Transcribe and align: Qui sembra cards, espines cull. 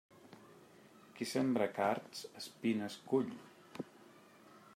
Qui 1.19 1.27
sembra 1.33 1.67
cards, 1.77 2.25
espines 2.41 2.97
cull. 3.13 3.31